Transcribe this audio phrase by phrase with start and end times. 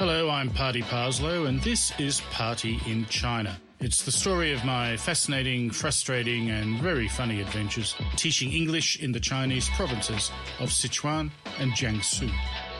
[0.00, 3.60] Hello, I'm Party Parslow, and this is Party in China.
[3.80, 9.20] It's the story of my fascinating, frustrating, and very funny adventures teaching English in the
[9.20, 12.32] Chinese provinces of Sichuan and Jiangsu.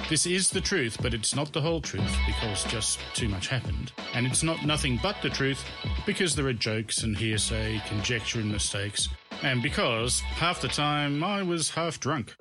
[0.09, 3.93] This is the truth, but it's not the whole truth because just too much happened.
[4.15, 5.63] And it's not nothing but the truth
[6.07, 9.11] because there are jokes and hearsay, conjecture, and mistakes.
[9.43, 12.35] And because half the time I was half drunk.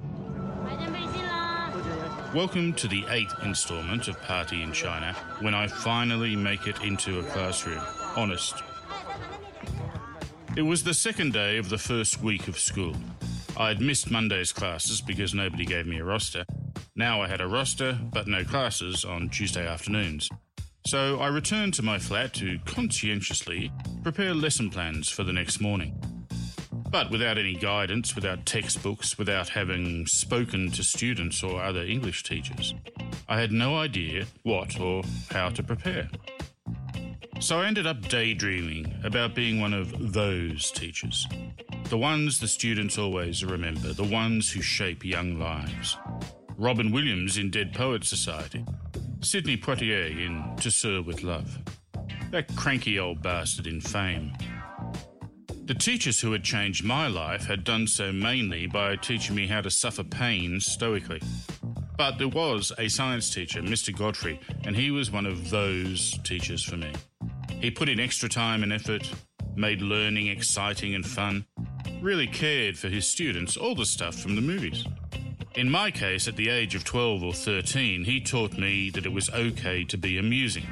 [2.34, 7.17] Welcome to the eighth installment of Party in China when I finally make it into
[7.17, 7.81] a classroom.
[8.16, 8.62] Honest.
[10.55, 12.95] It was the second day of the first week of school.
[13.58, 16.45] I had missed Monday's classes because nobody gave me a roster.
[16.95, 20.30] Now I had a roster, but no classes on Tuesday afternoons.
[20.86, 23.72] So I returned to my flat to conscientiously
[24.03, 25.98] prepare lesson plans for the next morning.
[26.91, 32.73] But without any guidance, without textbooks, without having spoken to students or other English teachers,
[33.27, 36.09] I had no idea what or how to prepare.
[37.39, 41.27] So I ended up daydreaming about being one of those teachers.
[41.86, 45.95] The ones the students always remember, the ones who shape young lives.
[46.58, 48.66] Robin Williams in Dead Poets Society,
[49.21, 51.59] Sidney Poitier in To Sir with Love,
[52.31, 54.33] that cranky old bastard in Fame,
[55.70, 59.62] the teachers who had changed my life had done so mainly by teaching me how
[59.62, 61.22] to suffer pain stoically.
[61.95, 63.95] But there was a science teacher, Mr.
[63.95, 66.92] Godfrey, and he was one of those teachers for me.
[67.61, 69.11] He put in extra time and effort,
[69.56, 71.45] made learning exciting and fun,
[72.02, 74.83] really cared for his students, all the stuff from the movies.
[75.54, 79.14] In my case, at the age of 12 or 13, he taught me that it
[79.14, 80.66] was okay to be amusing.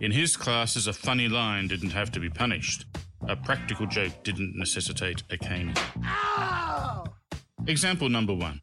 [0.00, 2.86] In his classes, a funny line didn't have to be punished
[3.28, 5.76] a practical joke didn't necessitate a caning.
[7.66, 8.60] Example number one.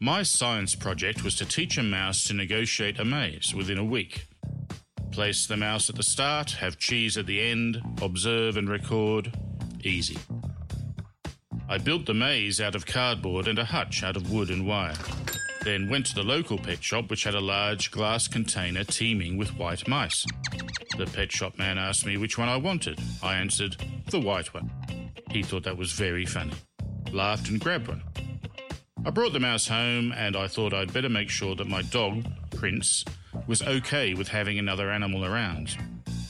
[0.00, 4.26] My science project was to teach a mouse to negotiate a maze within a week.
[5.10, 9.36] Place the mouse at the start, have cheese at the end, observe and record.
[9.82, 10.18] Easy.
[11.68, 14.94] I built the maze out of cardboard and a hutch out of wood and wire.
[15.62, 19.56] Then went to the local pet shop, which had a large glass container teeming with
[19.56, 20.24] white mice.
[20.96, 22.98] The pet shop man asked me which one I wanted.
[23.22, 23.76] I answered,
[24.10, 24.70] the white one.
[25.30, 26.54] He thought that was very funny.
[27.12, 28.02] Laughed and grabbed one.
[29.04, 32.24] I brought the mouse home and I thought I'd better make sure that my dog,
[32.56, 33.04] Prince,
[33.46, 35.76] was okay with having another animal around.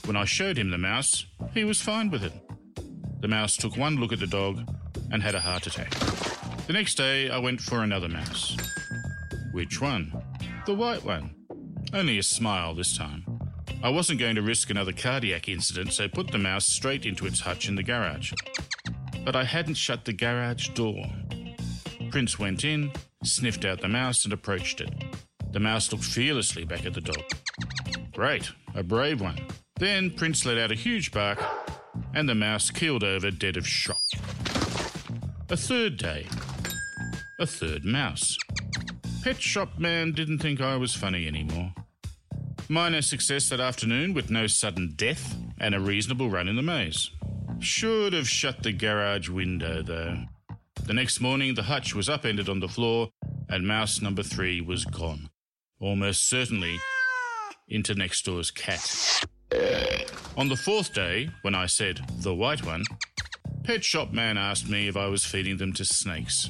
[0.04, 2.32] When I showed him the mouse, he was fine with it.
[3.20, 4.68] The mouse took one look at the dog
[5.10, 5.90] and had a heart attack.
[6.66, 8.56] The next day, I went for another mouse.
[9.52, 10.12] Which one?
[10.66, 11.34] The white one.
[11.92, 13.24] Only a smile this time.
[13.82, 17.40] I wasn't going to risk another cardiac incident, so put the mouse straight into its
[17.40, 18.32] hutch in the garage.
[19.24, 21.04] But I hadn't shut the garage door.
[22.10, 22.92] Prince went in,
[23.24, 24.90] sniffed out the mouse, and approached it.
[25.52, 27.22] The mouse looked fearlessly back at the dog.
[28.12, 29.38] Great, a brave one.
[29.76, 31.40] Then Prince let out a huge bark,
[32.14, 34.02] and the mouse keeled over dead of shock.
[35.50, 36.26] A third day.
[37.38, 38.36] A third mouse.
[39.22, 41.72] Pet shop man didn't think I was funny anymore.
[42.68, 47.10] Minor success that afternoon with no sudden death and a reasonable run in the maze.
[47.58, 50.24] Should have shut the garage window though.
[50.84, 53.08] The next morning, the hutch was upended on the floor
[53.48, 55.30] and mouse number three was gone.
[55.80, 56.78] Almost certainly
[57.68, 59.24] into next door's cat.
[60.36, 62.84] On the fourth day, when I said the white one,
[63.64, 66.48] pet shop man asked me if I was feeding them to snakes.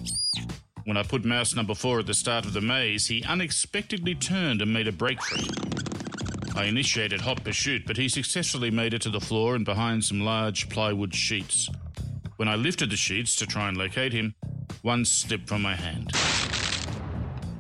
[0.88, 4.62] When I put mouse number four at the start of the maze, he unexpectedly turned
[4.62, 6.56] and made a break for it.
[6.56, 10.22] I initiated hot pursuit, but he successfully made it to the floor and behind some
[10.22, 11.69] large plywood sheets.
[12.37, 14.34] When I lifted the sheets to try and locate him,
[14.81, 16.10] one slipped from my hand.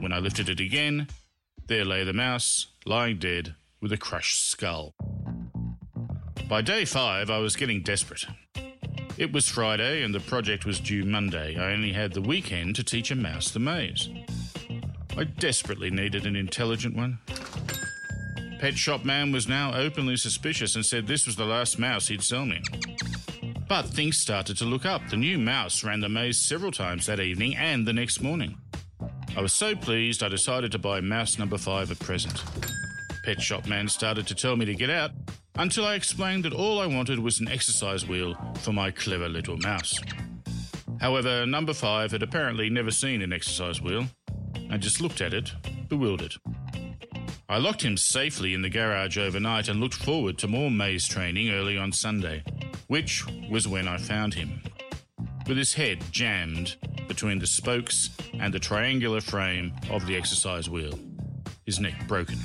[0.00, 1.08] When I lifted it again,
[1.66, 4.94] there lay the mouse, lying dead with a crushed skull.
[6.48, 8.24] By day five, I was getting desperate.
[9.18, 11.56] It was Friday and the project was due Monday.
[11.56, 14.08] I only had the weekend to teach a mouse the maze.
[15.16, 17.18] I desperately needed an intelligent one.
[18.60, 22.22] Pet Shop Man was now openly suspicious and said this was the last mouse he'd
[22.22, 22.62] sell me.
[23.68, 25.02] But things started to look up.
[25.10, 28.56] The new mouse ran the maze several times that evening and the next morning.
[29.36, 32.44] I was so pleased I decided to buy mouse number five at present.
[33.24, 35.10] Pet Shop Man started to tell me to get out
[35.58, 39.58] until I explained that all I wanted was an exercise wheel for my clever little
[39.58, 40.00] mouse.
[41.00, 44.06] However, number five had apparently never seen an exercise wheel
[44.70, 45.52] and just looked at it,
[45.88, 46.36] bewildered.
[47.48, 51.50] I locked him safely in the garage overnight and looked forward to more maze training
[51.50, 52.44] early on Sunday,
[52.86, 54.60] which was when I found him.
[55.46, 56.76] With his head jammed
[57.08, 60.98] between the spokes and the triangular frame of the exercise wheel,
[61.64, 62.38] his neck broken.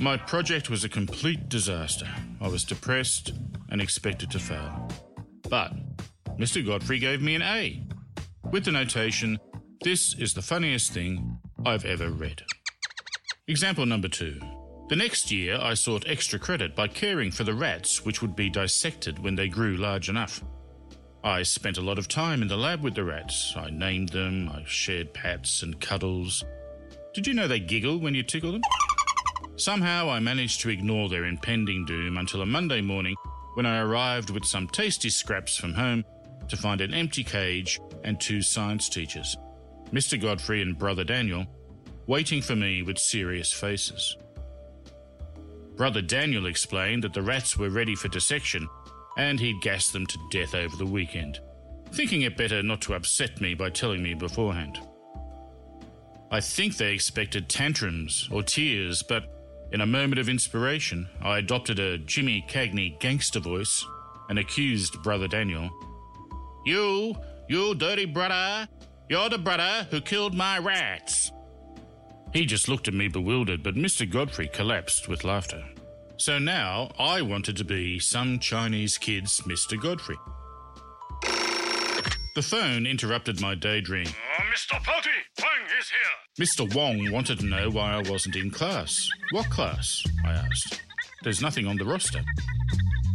[0.00, 2.06] My project was a complete disaster.
[2.40, 3.32] I was depressed
[3.68, 4.88] and expected to fail.
[5.50, 5.72] But
[6.38, 6.64] Mr.
[6.64, 7.82] Godfrey gave me an A,
[8.52, 9.40] with the notation,
[9.82, 12.42] This is the funniest thing I've ever read.
[13.48, 14.40] Example number two.
[14.88, 18.48] The next year, I sought extra credit by caring for the rats which would be
[18.48, 20.44] dissected when they grew large enough.
[21.24, 23.52] I spent a lot of time in the lab with the rats.
[23.56, 26.44] I named them, I shared pats and cuddles.
[27.14, 28.62] Did you know they giggle when you tickle them?
[29.58, 33.16] Somehow I managed to ignore their impending doom until a Monday morning
[33.54, 36.04] when I arrived with some tasty scraps from home
[36.46, 39.36] to find an empty cage and two science teachers,
[39.90, 40.20] Mr.
[40.20, 41.44] Godfrey and Brother Daniel,
[42.06, 44.16] waiting for me with serious faces.
[45.74, 48.68] Brother Daniel explained that the rats were ready for dissection
[49.16, 51.40] and he'd gassed them to death over the weekend,
[51.90, 54.78] thinking it better not to upset me by telling me beforehand.
[56.30, 59.34] I think they expected tantrums or tears, but
[59.70, 63.84] in a moment of inspiration, I adopted a Jimmy Cagney gangster voice
[64.28, 65.70] and accused Brother Daniel.
[66.64, 67.14] You,
[67.48, 68.68] you dirty brother,
[69.08, 71.32] you're the brother who killed my rats.
[72.32, 74.10] He just looked at me bewildered, but Mr.
[74.10, 75.64] Godfrey collapsed with laughter.
[76.16, 79.80] So now I wanted to be some Chinese kid's Mr.
[79.80, 80.16] Godfrey.
[82.38, 84.06] The phone interrupted my daydream.
[84.06, 84.80] Ah, oh, Mr.
[84.84, 86.46] Potty, Wang is here.
[86.46, 86.72] Mr.
[86.72, 89.08] Wong wanted to know why I wasn't in class.
[89.32, 90.04] What class?
[90.24, 90.80] I asked.
[91.24, 92.20] There's nothing on the roster.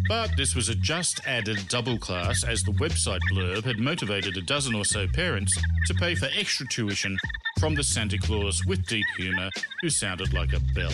[0.10, 4.42] But this was a just added double class as the website blurb had motivated a
[4.42, 7.18] dozen or so parents to pay for extra tuition
[7.62, 9.50] from the Santa Claus with deep humour
[9.81, 10.92] who sounded like a bell.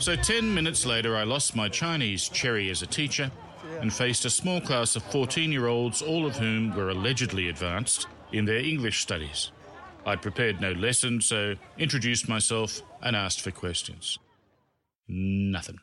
[0.00, 3.30] So 10 minutes later, I lost my Chinese cherry as a teacher
[3.80, 8.06] and faced a small class of 14 year olds, all of whom were allegedly advanced
[8.32, 9.52] in their English studies.
[10.06, 14.18] I'd prepared no lesson, so introduced myself and asked for questions.
[15.08, 15.78] Nothing.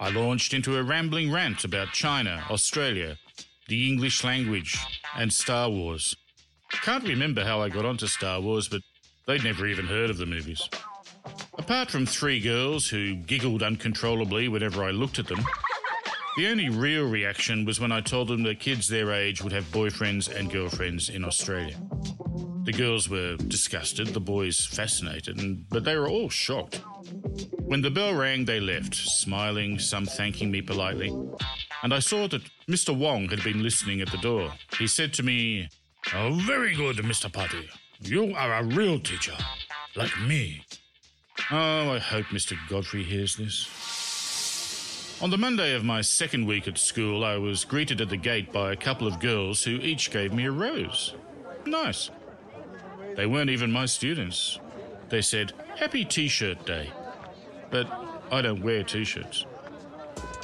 [0.00, 3.18] I launched into a rambling rant about China, Australia,
[3.68, 4.78] the English language,
[5.16, 6.16] and Star Wars.
[6.70, 8.82] Can't remember how I got onto Star Wars, but
[9.26, 10.68] they'd never even heard of the movies.
[11.56, 15.44] Apart from three girls who giggled uncontrollably whenever I looked at them,
[16.36, 19.64] the only real reaction was when I told them that kids their age would have
[19.70, 21.76] boyfriends and girlfriends in Australia.
[22.64, 26.80] The girls were disgusted, the boys fascinated, and, but they were all shocked.
[27.60, 31.12] When the bell rang, they left, smiling, some thanking me politely,
[31.82, 32.96] and I saw that Mr.
[32.96, 34.52] Wong had been listening at the door.
[34.78, 35.68] He said to me,
[36.14, 37.32] Oh, very good, Mr.
[37.32, 37.68] Potty.
[38.00, 39.36] You are a real teacher,
[39.94, 40.64] like me.
[41.50, 42.56] Oh, I hope Mr.
[42.68, 43.68] Godfrey hears this.
[45.24, 48.52] On the Monday of my second week at school, I was greeted at the gate
[48.52, 51.14] by a couple of girls who each gave me a rose.
[51.64, 52.10] Nice.
[53.16, 54.60] They weren't even my students.
[55.08, 56.90] They said, Happy T shirt day.
[57.70, 57.90] But
[58.30, 59.46] I don't wear t shirts.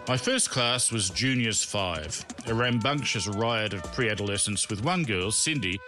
[0.09, 5.31] My first class was Juniors 5, a rambunctious riot of pre adolescence with one girl,
[5.31, 5.79] Cindy,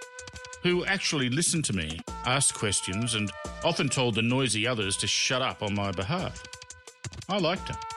[0.63, 3.33] who actually listened to me, asked questions, and
[3.65, 6.43] often told the noisy others to shut up on my behalf.
[7.31, 7.92] I liked her.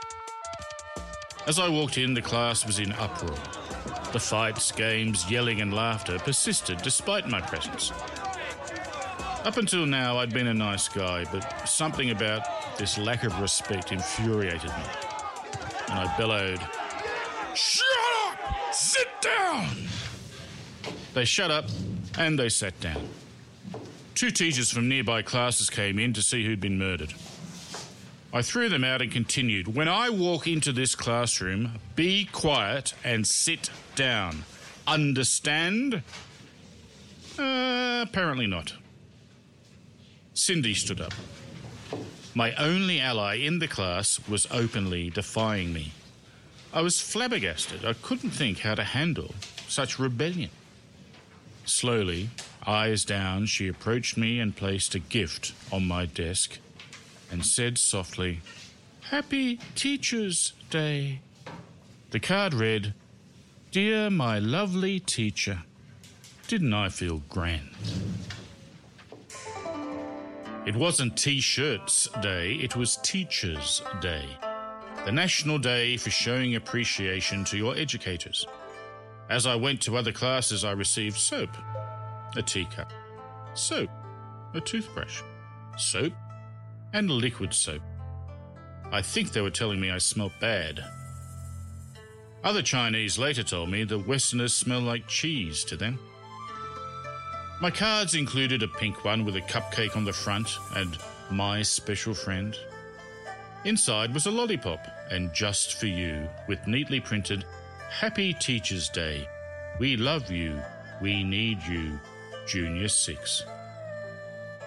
[1.48, 3.36] As I walked in, the class was in uproar.
[4.14, 7.92] The fights, games, yelling, and laughter persisted despite my presence.
[9.44, 13.92] Up until now, I'd been a nice guy, but something about this lack of respect
[13.92, 14.84] infuriated me.
[15.90, 16.60] And I bellowed,
[17.54, 17.86] Shut
[18.26, 18.74] up!
[18.74, 19.88] Sit down!
[21.14, 21.66] They shut up
[22.18, 23.08] and they sat down.
[24.16, 27.14] Two teachers from nearby classes came in to see who'd been murdered.
[28.36, 29.74] I threw them out and continued.
[29.74, 34.44] When I walk into this classroom, be quiet and sit down.
[34.86, 36.04] Understand?
[37.40, 38.74] Uh, apparently not.
[40.34, 41.14] Cindy stood up.
[42.34, 45.94] My only ally in the class was openly defying me.
[46.74, 47.86] I was flabbergasted.
[47.86, 49.34] I couldn't think how to handle
[49.70, 50.50] such rebellion.
[51.64, 52.32] Slowly,
[52.68, 56.60] eyes down, she approached me and placed a gift on my desk
[57.36, 58.40] and said softly,
[59.10, 61.20] Happy Teacher's Day.
[62.12, 62.94] The card read,
[63.72, 65.64] Dear my lovely teacher,
[66.48, 67.72] didn't I feel grand?
[70.66, 74.26] It wasn't T shirts day, it was Teachers' Day,
[75.04, 78.48] the national day for showing appreciation to your educators.
[79.30, 81.50] As I went to other classes, I received soap,
[82.38, 82.94] a teacup,
[83.56, 83.90] soap,
[84.54, 85.22] a toothbrush,
[85.78, 86.14] soap,
[86.96, 87.82] and liquid soap.
[88.90, 90.82] I think they were telling me I smelt bad.
[92.42, 96.00] Other Chinese later told me that Westerners smell like cheese to them.
[97.62, 100.98] My cards included a pink one with a cupcake on the front and
[101.30, 102.58] my special friend.
[103.66, 107.44] Inside was a lollipop, and just for you, with neatly printed
[107.90, 109.28] Happy Teacher's Day.
[109.80, 110.62] We love you.
[111.02, 112.00] We need you.
[112.48, 113.44] Junior 6.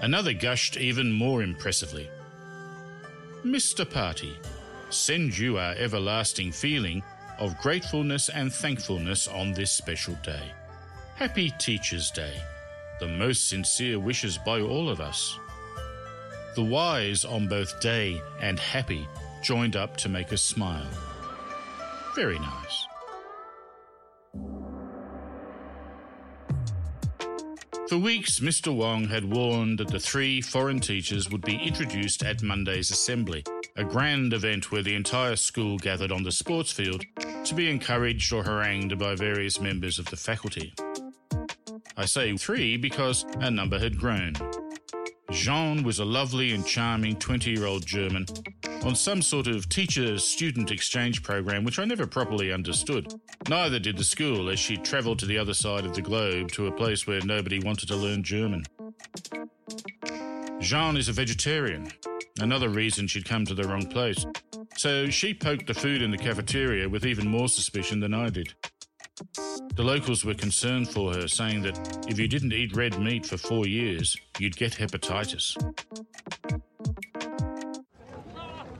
[0.02, 2.10] Another gushed even more impressively.
[3.48, 3.88] Mr.
[3.88, 4.38] Party,
[4.90, 7.02] send you our everlasting feeling
[7.38, 10.52] of gratefulness and thankfulness on this special day.
[11.14, 12.42] Happy Teacher's Day.
[13.00, 15.38] The most sincere wishes by all of us.
[16.56, 19.08] The wise on both day and happy
[19.42, 20.90] joined up to make us smile.
[22.14, 22.87] Very nice.
[27.88, 28.74] For weeks, Mr.
[28.74, 33.42] Wong had warned that the three foreign teachers would be introduced at Monday's assembly,
[33.76, 37.02] a grand event where the entire school gathered on the sports field
[37.44, 40.74] to be encouraged or harangued by various members of the faculty.
[41.96, 44.34] I say three because a number had grown.
[45.30, 48.26] Jean was a lovely and charming 20 year old German
[48.84, 53.12] on some sort of teacher student exchange program which I never properly understood.
[53.48, 56.66] Neither did the school, as she travelled to the other side of the globe to
[56.66, 58.64] a place where nobody wanted to learn German.
[60.60, 61.90] Jean is a vegetarian,
[62.40, 64.24] another reason she'd come to the wrong place.
[64.76, 68.54] So she poked the food in the cafeteria with even more suspicion than I did.
[69.74, 73.36] The locals were concerned for her, saying that if you didn't eat red meat for
[73.36, 75.56] four years, you'd get hepatitis.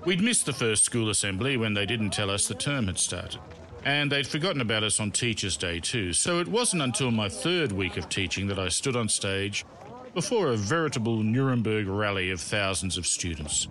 [0.09, 3.43] We'd missed the first school assembly when they didn't tell us the term had started.
[3.85, 7.73] And they'd forgotten about us on Teachers' Day too, so it wasn't until my third
[7.73, 9.67] week of teaching that I stood on stage
[10.15, 13.69] before a veritable Nuremberg rally of thousands of students.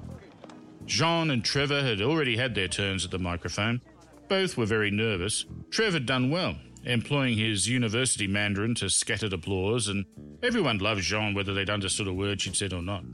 [0.86, 3.82] Jean and Trevor had already had their turns at the microphone.
[4.28, 5.44] Both were very nervous.
[5.72, 10.06] Trevor had done well, employing his university Mandarin to scattered applause, and
[10.44, 13.06] everyone loved Jean whether they'd understood a word she'd said or not.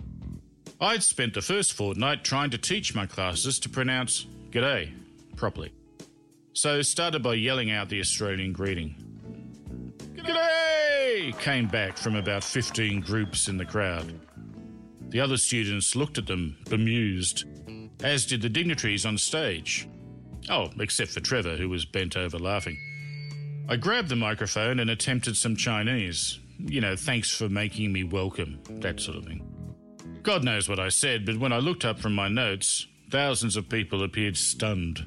[0.83, 4.91] I'd spent the first fortnight trying to teach my classes to pronounce G'day
[5.37, 5.71] properly.
[6.51, 8.93] So started by yelling out the Australian greeting.
[10.17, 11.39] G'day!
[11.39, 14.19] came back from about 15 groups in the crowd.
[15.07, 17.45] The other students looked at them, bemused,
[18.03, 19.87] as did the dignitaries on stage.
[20.49, 22.77] Oh, except for Trevor, who was bent over laughing.
[23.69, 26.41] I grabbed the microphone and attempted some Chinese.
[26.59, 29.52] You know, thanks for making me welcome, that sort of thing.
[30.23, 33.67] God knows what I said, but when I looked up from my notes, thousands of
[33.67, 35.05] people appeared stunned.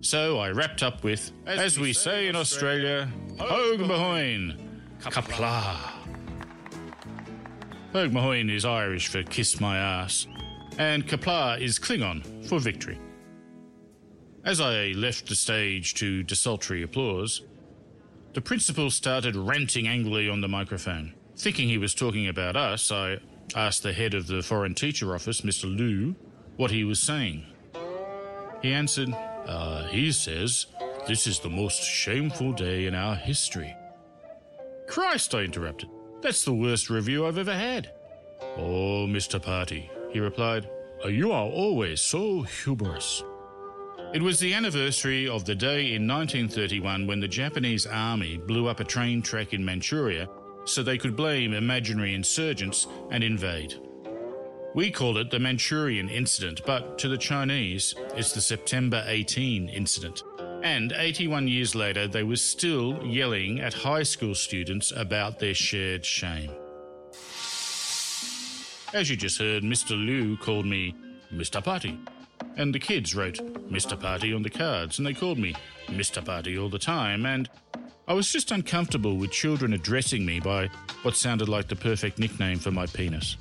[0.00, 5.76] So I wrapped up with, as, as we, we, say in Australia, Hoag Mahoin, Qapla'.
[7.92, 10.26] Hoag Mahoin is Irish for kiss my ass,
[10.78, 12.98] and Qapla' is Klingon for victory.
[14.44, 17.42] As I left the stage to desultory applause,
[18.34, 21.14] the principal started ranting angrily on the microphone.
[21.36, 23.20] Thinking he was talking about us, I
[23.54, 25.64] asked the head of the foreign teacher office, Mr.
[25.64, 26.14] Liu,
[26.56, 27.44] what he was saying.
[28.62, 29.10] He answered,
[29.46, 30.66] uh, he says,
[31.08, 33.74] this is the most shameful day in our history.
[34.86, 35.88] Christ, I interrupted.
[36.20, 37.90] That's the worst review I've ever had.
[38.56, 39.42] Oh, Mr.
[39.42, 40.68] Party, he replied,
[41.08, 43.24] you are always so humorous.
[44.14, 48.78] It was the anniversary of the day in 1931 when the Japanese army blew up
[48.78, 50.28] a train track in Manchuria
[50.64, 53.74] so they could blame imaginary insurgents and invade.
[54.74, 60.22] We called it the Manchurian Incident, but to the Chinese, it's the September 18 incident.
[60.62, 66.06] And 81 years later, they were still yelling at high school students about their shared
[66.06, 66.50] shame.
[68.94, 69.90] As you just heard, Mr.
[69.90, 70.94] Liu called me
[71.32, 71.62] Mr.
[71.62, 71.98] Party.
[72.56, 73.38] And the kids wrote
[73.70, 73.98] Mr.
[73.98, 75.54] Party on the cards, and they called me
[75.86, 76.24] Mr.
[76.24, 77.48] Party all the time, and
[78.12, 80.68] I was just uncomfortable with children addressing me by
[81.00, 83.38] what sounded like the perfect nickname for my penis.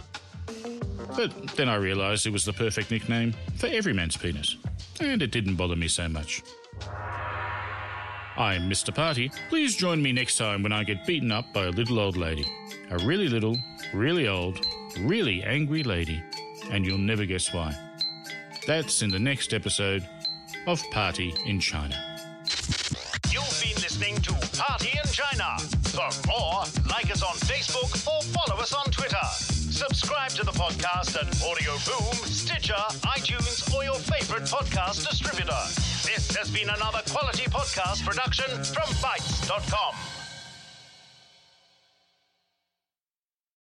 [1.13, 4.55] But then I realised it was the perfect nickname for every man's penis,
[5.01, 6.41] and it didn't bother me so much.
[8.37, 8.95] I'm Mr.
[8.95, 9.29] Party.
[9.49, 12.45] Please join me next time when I get beaten up by a little old lady.
[12.91, 13.57] A really little,
[13.93, 14.65] really old,
[14.99, 16.23] really angry lady,
[16.71, 17.75] and you'll never guess why.
[18.65, 20.07] That's in the next episode
[20.65, 22.10] of Party in China.
[24.61, 25.57] Party in China.
[25.89, 29.25] For more, like us on Facebook or follow us on Twitter.
[29.33, 35.57] Subscribe to the podcast at Audio Boom, Stitcher, iTunes, or your favorite podcast distributor.
[36.05, 40.20] This has been another quality podcast production from Bitesz.com.